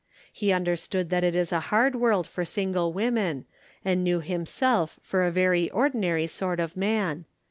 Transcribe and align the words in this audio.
He 0.33 0.51
understood 0.51 1.11
that 1.11 1.23
it 1.23 1.35
is 1.35 1.51
a 1.51 1.59
hard 1.69 1.93
world 1.95 2.25
for 2.25 2.43
single 2.43 2.91
women, 2.91 3.45
and 3.85 4.03
knew 4.03 4.19
himself 4.19 4.97
for 5.03 5.23
a 5.25 5.29
very 5.31 5.69
ordinary 5.69 6.25
sort 6.25 6.59
of 6.59 6.75
man. 6.75 7.25